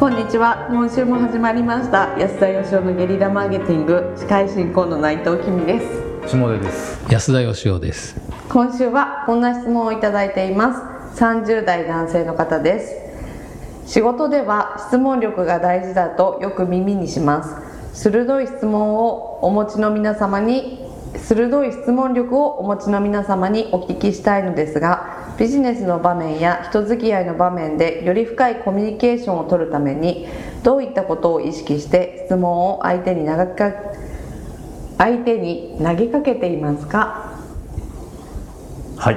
[0.00, 0.66] こんにちは。
[0.70, 2.18] 今週も始まりました。
[2.18, 4.14] 安田義雄のゲリラマーケティング。
[4.16, 6.26] 司会進行の内藤君です。
[6.26, 7.06] 下出です。
[7.12, 8.16] 安田義雄です。
[8.48, 10.72] 今週はこんな質問をいただいていま
[11.12, 11.20] す。
[11.22, 13.92] 30代男性の方です。
[13.92, 17.44] 仕事では質問力が大事だとよく耳にしま
[17.92, 18.02] す。
[18.02, 20.78] 鋭い質問をお持ちの皆様に
[21.16, 30.28] 鋭い質問力をお持ちの皆様にお聞きしたいのですがビジネスの場面や人付き合いの場面でより深いコミュニケーションを取るために
[30.62, 33.72] どういったことを意識して質問を相手に長か
[34.98, 37.32] 相手に投げかけていますか？
[38.98, 39.16] はい、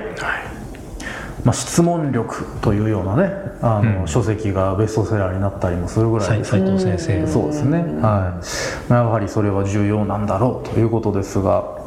[1.44, 3.30] まあ、質問力というようなね
[3.62, 6.46] あの、うん、書籍がベストセラーになったりもするぐらい。
[6.46, 7.28] 斉藤先生。
[7.28, 8.42] そうですね、は
[8.90, 11.84] い、やはりそれは重要なんだろうということですが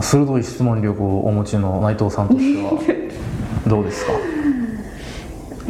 [0.00, 3.09] 鋭い質問力をお持ちの内藤さんとしては
[3.66, 4.12] どうですか？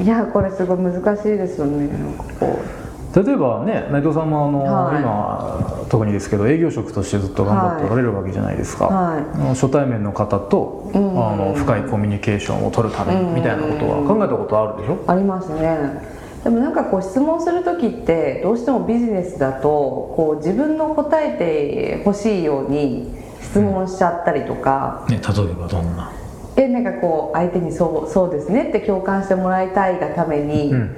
[0.03, 1.89] いやこれすごい難しいですよね。
[1.89, 2.47] なんかこ。
[2.47, 2.81] う
[3.13, 16.21] 例えばね内藤さんもあの、はい、今特にですけど営業職としてずっと頑張っておられるわけじゃないですか、はい、初対面の方と、うん、あの深いコミュニケーションを取るためにみたいなことは考えたことあるでしょ、ありますね。
[16.45, 26.13] でもなんかこう質問する時ってどうしてもビジネスだとこう自分の答えてほしいように質問しちゃったりとか、ね、例えばどんな？
[26.61, 30.95] でなんかこう相手にそうそうですねって共感してもらいたいがために、うん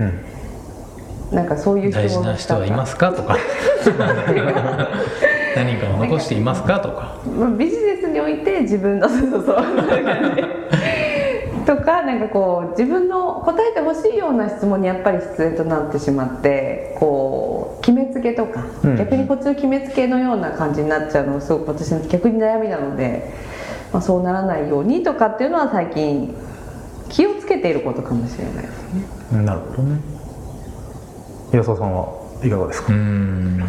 [1.30, 3.36] うん、なんかそういう大事な人はいますかとか。
[5.55, 7.18] 何かを残していますかとか。
[7.58, 9.56] ビジネスにおいて自分のそうそうそう
[11.66, 23.52] とかなんかこう自分の答えてほしいような質問にやっぱり出演となってしまってこう決めつけとか、うん、逆にこっちの決めつけのような感じになっちゃうのがすごく私の逆に悩みなので。
[23.92, 26.34] まあ、そうならないようにとかっていうのは最近
[27.08, 28.92] 気をつけていることかもしれないです
[29.32, 29.42] ね。
[29.42, 30.00] なるほどね。
[31.52, 32.08] 安田さんは
[32.42, 32.92] いかがですか？
[32.92, 33.62] うん。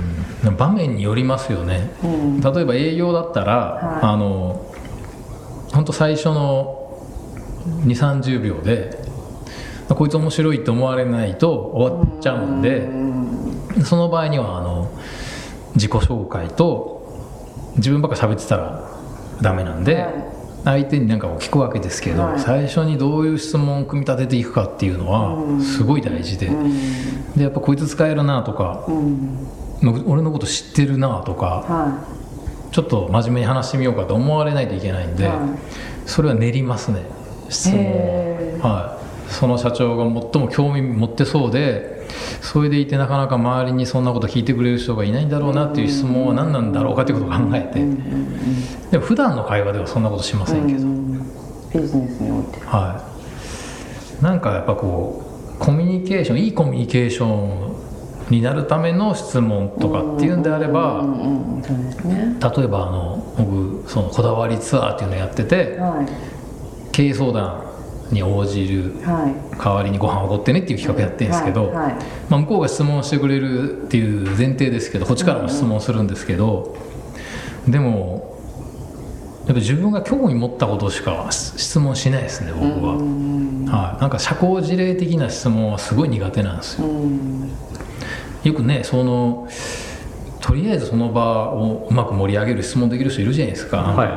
[0.58, 4.66] 場面によりますよね、うん、例えば営業だったら、はい、あの
[5.72, 7.02] 本当最初の
[7.86, 9.02] 2 3 0秒で
[9.88, 14.92] こいつ面白いと思われないと終わっちゃうんで、うん、その場合にはあの
[15.76, 17.24] 自己紹介と
[17.78, 18.84] 自分ばっか喋ってたら
[19.42, 20.14] ダメなんで、はい、
[20.64, 29.48] 相手に何かを聞くわけですけど、はい、最初にどういう質問を組み立てていくかっていうのはすごい大事で、うん、でやっぱこいつ使えるなとか、うん、
[30.06, 32.06] 俺のこと知ってるなとか、は
[32.72, 35.30] い、ちょっと真面目に話してみようかと思われないといけないんで、
[36.06, 37.06] それは練りますね
[37.50, 42.08] 質問はい、その社長が最も興味持ってそうで
[42.42, 47.80] それでいてなかなか周りにそんなこと聞いてくれる人がいないんだろうなっていう質問は何なんだろうかということを考えて。
[48.92, 50.80] でも普段の会話ではそんなことしませんけど。
[51.82, 53.04] ビジネスにおいては
[54.22, 54.24] い。
[54.24, 55.24] なんかやっぱこ
[55.56, 57.74] うコミュニケーションいいコミュニケーション
[58.30, 61.04] になるための質問とかっていうんであれば
[61.64, 65.78] 例えばあの僕そのこだわりツアーっていうのをやってて、
[66.92, 67.73] 経営相談
[68.12, 68.94] に応じる
[69.58, 76.76] 代わりにご飯をおごってねっていう企画やってるんですけど、まあ、向こうが質問してくれるっていう前提ですけどこっちからも質問するんですけど、
[77.68, 78.38] でも
[79.46, 86.88] やっぱ自分が興味持ったことしか質問しないですね僕は、はい、なんか社交辞令的な質問はすごい苦手なんですよ、
[88.44, 89.50] よくねその
[90.44, 94.10] とりあえずその場をうまく盛り上げる質問できる人いるじゃないですか、はい。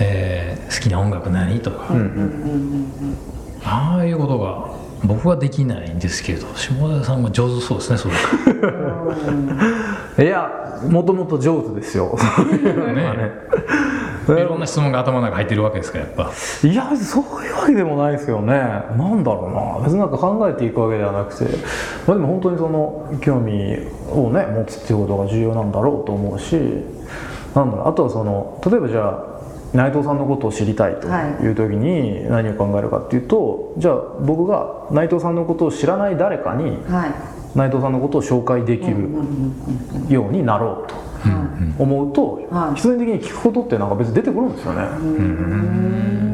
[0.00, 1.88] えー、好きな音楽何とか、
[3.64, 4.72] ああいうことが
[5.04, 8.08] 僕はできないんですけど下田さんは上手そうですねそ
[10.18, 10.26] れ。
[10.26, 12.16] いやもともと上手ですよ。
[12.94, 13.32] ね。
[14.28, 16.30] いろんな質問が頭の中入ってるわけですかやっぱ。
[16.62, 18.54] いやそういうわけでもないですよね。
[18.96, 19.84] なんだろうな。
[19.84, 21.44] 別になんか考えていくわけではなくて、
[22.06, 23.78] まあ、でも本当にその興味
[24.10, 26.56] をね持つっていうことが重要なんだろうと思うし。
[27.54, 27.88] なんだろう。
[27.88, 29.31] あとはその例えばじゃあ
[29.72, 31.08] 内藤さんのことを知りたいと
[31.42, 36.76] いう時に何を考えるかっていうと、じゃあ僕が内藤さんのことを知らない誰かに
[37.54, 39.08] 内藤さんのことを紹介できる
[40.08, 40.94] ようになろうと
[41.78, 44.88] 思うと必然的に聞くことってなんか別に出てくるんですよね。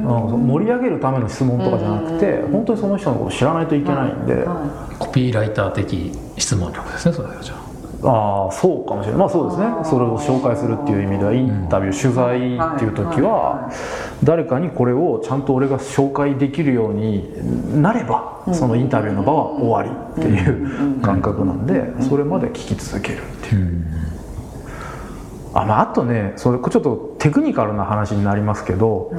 [0.08, 4.46] 盛り上げるための質問とかじゃなくて本当にその人のことを知らないといけないんで、
[4.98, 7.67] コピーライター的質問力ですねそれはじゃあ。
[8.04, 9.20] ああそうかもしれない。
[9.20, 9.66] まあそうですね。
[9.84, 13.70] それを紹介するっていう意味ではインタビュー、取材っていう時は
[14.22, 23.84] 誰かにこれをちゃんと俺が紹介できるようになればそのインタビューの場は終わりっていう感覚なんでそれまで聞き続けるっていう。
[25.54, 29.12] あまあ、あとねそれちょっとテクニカルな話になりますけど、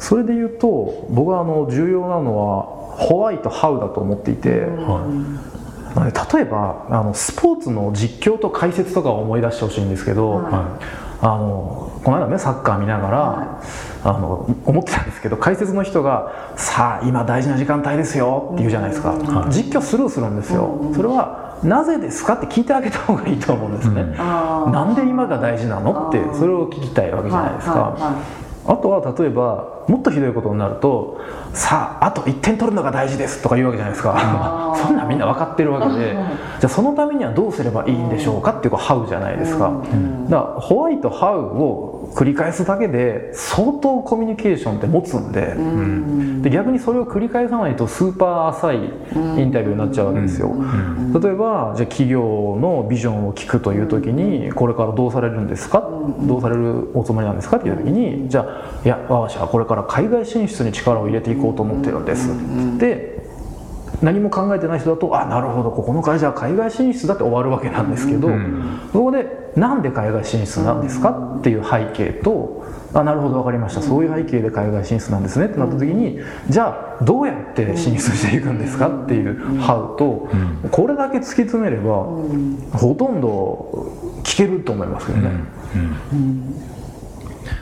[0.00, 2.62] それで言うと僕はあの重要なのは
[2.96, 4.66] ホワイトハウだと思っていて、
[6.04, 11.08] 例えばあのスポーツの実況と解説とかを思い出してほしいんですけど、はい。
[11.20, 13.62] あのこの間ねサッカー見ながら、は
[14.04, 19.50] あの思ってたんですけど解説の人が「さあ今大事な時間帯ですよ」って言うじゃないですか、はい。
[19.50, 24.72] 実況スルーするんですよ、それは「なぜですか?」って聞いてあげた方がいいと思うんですね、うん。
[24.72, 27.96] なんで今が大事なのってそれを聞きたいわけじゃないですか、
[28.68, 31.18] あとは例えばもっとひどいことになると
[31.54, 34.74] 「さああと1点取るのが大事です」とか言うわけじゃないですか。
[34.76, 36.14] そんなんみんな分かってるわけではい
[36.60, 39.68] じゃあそのためにはどうすればいいんでしょうかっていうこう「ハウ」じゃないですか。
[39.68, 40.28] うん。
[40.28, 46.42] だからホワイト「ハウ」を繰り返すだけで相当コミュニケーションって持つんでうん。
[46.42, 50.48] で逆にそれを繰り返さないとスーパー浅いインタビューになっちゃうわけですよ。
[50.48, 51.12] うん。
[51.12, 55.88] 例えばじゃあ企業のビジョンを聞くという時にこれからどうされるんですか？
[56.20, 57.56] どうされるおつもりなんですか？
[57.56, 62.28] っていう時にじゃあいや我が社はこれから海外進出に力を入れていこうと思ってるんです。
[62.78, 63.17] で
[64.02, 71.36] 何も考えてない人だとあなるほどここの会社は海外進出だって終わるわけなんですけどうんそこでなんで海外進出なんですか？
[71.38, 72.64] っていう背景と
[72.94, 73.82] あなるほど分かりました。
[73.82, 75.46] そういう背景で海外進出なんですね。
[75.46, 78.88] ってなった時にじゃあどうやって進出していくんですか？
[78.88, 80.28] っていう「ハウと
[80.62, 80.70] うん。
[80.70, 82.04] これだけ突き詰めれば
[82.72, 83.92] ほとんど
[84.22, 85.30] 聞けると思いますけどね。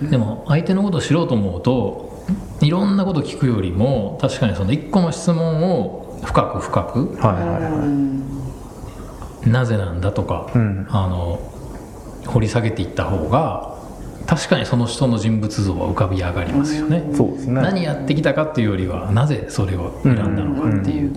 [0.03, 0.11] うん。
[0.11, 2.27] でも相手のことを知ろうと思うと
[2.61, 7.17] いろんなこと聞くよりも確かにその一個の質問を深く深く。
[7.17, 9.49] はいはいはい。
[9.49, 10.87] なぜなんだとか、うん。
[10.91, 11.41] あの
[12.27, 13.77] 掘り下げていった方が
[14.27, 17.09] 確かにその人の人物像は浮かび上がりますよね。
[17.15, 17.63] そうですね。
[17.63, 21.13] 何やってきたかっていうよりはなぜそれを選んだのかっていう。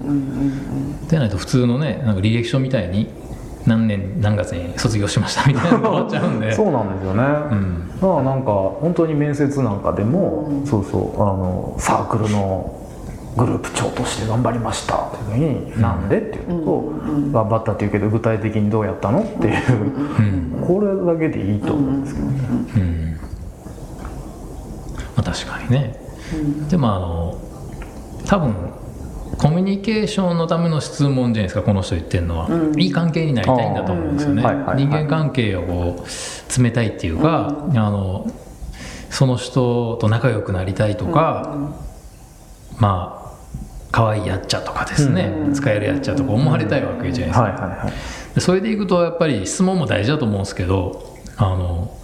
[1.10, 3.10] でないと普通のねなんか履歴書みたいに
[3.66, 6.52] 何年何月に卒業しましたみたいなのが終わっちゃうんで。
[6.54, 7.90] そうなんですよね、ん。
[8.00, 12.76] だからなんか本当に面接なんかでも、そうそうあのサークルの
[13.40, 15.08] グループ長として頑張りました。
[15.08, 16.18] っていう時に、なんで？
[16.20, 16.82] っていうと、
[17.32, 19.22] 頑張ったっていうけど具体的にどうやったの？
[19.22, 19.84] っていう、
[20.20, 22.40] うんこれだけでいいと思うんですけどね、
[22.76, 23.20] うんま
[25.18, 25.96] あ、確かにね、
[26.70, 27.42] でもあの
[28.28, 28.54] 多分
[29.40, 34.44] コミュニケーションのための質問じゃないですかこの人言ってるのは、いい関係になりたいんだと思うんですよね、
[34.76, 38.28] 人間関係をこう冷たいっていうか、あの
[39.10, 41.58] その人と仲良くなりたいとか、
[42.78, 43.19] まあ
[43.92, 48.36] 可愛いやっちゃとかですね、使えるやっちゃとか思われたいわけじゃないですか、はいはいはい。
[48.36, 51.98] でそれでいくとやっぱり質問も大事だと思うんですけどあの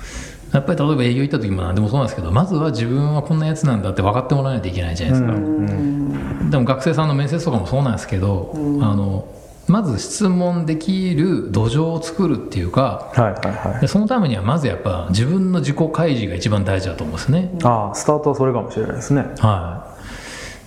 [0.51, 8.51] やっぱり例えば営業行った時も何でもそうなんですけどまずは自分はこんなやつなんだって分かってもらわないといけないじゃないですか、でも学生さんの面接とかもそうなんですけど、
[8.81, 9.27] あの
[9.67, 13.81] まず質問できる土壌を作るっていうかはいはいはい。
[13.81, 19.25] でそのためにはまずやっぱ自分の自己開示が一番大事だと思うんですね、ああスタートはそれかもしれないですね。
[19.39, 19.94] はい、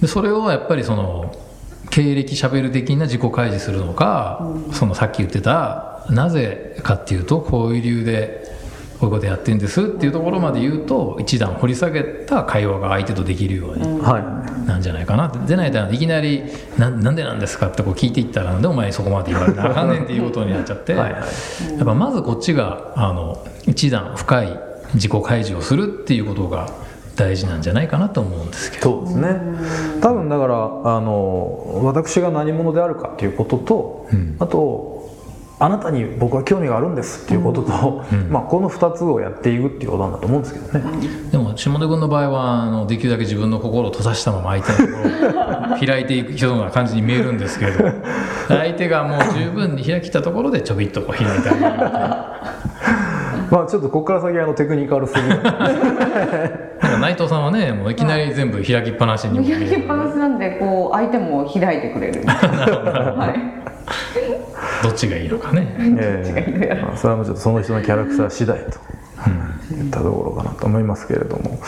[0.00, 1.34] でそれをやっぱりその
[1.90, 8.46] 経歴しゃべる的な自己開示するのか、そのさっき言ってたなぜかっていうとこういう理由で
[9.00, 14.66] こういうことやってるんですっていうところまで言うと一段掘り下げた会話が相手とできるようにはい。
[14.66, 15.28] なんじゃないかな。
[15.28, 16.42] ってでないといきなり
[16.76, 21.22] な「なんでなんですか?」ってこう聞いていったらなんでお前にそこまで言われなあかんねんっていうことになっちゃってはいはい。
[21.76, 24.60] やっぱまずこっちがあの一段深い
[24.94, 26.68] 自己開示をするっていうことが
[27.18, 28.98] 大事なんじゃないかなと思うんですけど。
[28.98, 29.40] そうですね。
[30.00, 30.54] 多分だから
[30.96, 34.36] あの私が何者であるかっていうことと、うん。
[34.38, 34.96] あと
[35.60, 38.30] あなたに僕は興味があるんですっていうことと、うん。
[38.30, 40.84] まあ、この2つをやっていくっていうことなんだと思うんですけどね、
[41.32, 45.00] でも下出君の場合はあのできるだけ自分の心を閉ざしたまま相手のとこ
[45.68, 47.72] ろを開いていくような感じに見えるんですけど
[48.46, 52.57] 相手がもう十分に開きたところでちょびっとこう開いてあげるみたいな
[53.52, 55.40] まあちょっとここから先はあのテクニカルすぎる。
[57.00, 62.22] 内藤さんはねもういきなり全部開きっぱなしに開きっぱなしなんでこう相手も開いてくれる。
[62.26, 64.82] はい。
[64.82, 66.82] どっちがいいのかね、 ええ。
[66.82, 68.64] まあそれはもうちょっとその人のキャラクター次第と
[69.74, 71.58] いったところかなと思いますけれども。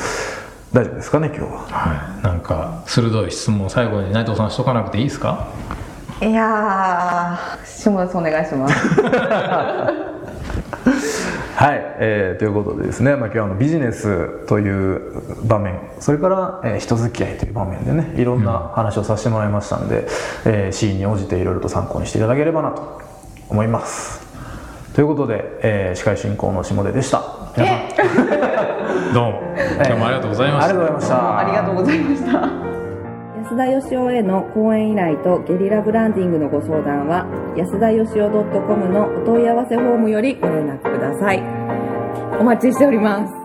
[0.73, 1.59] 大丈夫ですかね今日は？
[1.69, 5.49] はい、なんか鋭い質問を最後に内藤さんしとかなくていいですか？
[6.23, 8.75] いやー下田さんお願いします
[11.61, 20.07] はい、えーということでですね、まあ、今日はあのビジネスという場面それから、えー人付き合いという場面でねいろんな話をさせてもらいましたんで、
[20.47, 23.03] えーシーンに応じていろいろと参考にしていただければなと
[23.51, 24.27] 思います。
[24.95, 27.23] ということで、えー司会進行の下出でした。
[27.55, 29.13] 皆さん。
[29.13, 29.43] どうも。
[29.77, 30.71] 今日もありがとうございました。
[30.71, 31.39] ありがとうございました。
[31.39, 32.60] ありがとうございました
[33.51, 37.27] 安田義雄への講演依頼とゲリラブランディングのご相談は
[37.57, 41.43] 安田義雄 .com のお問い合わせフォームよりご連絡ください。
[42.39, 43.40] お待ちしております。